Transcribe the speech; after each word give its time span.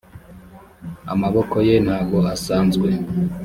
amaboko 1.13 1.55
ye 1.67 1.75
ntago 1.85 2.17
asanzwe. 2.35 2.89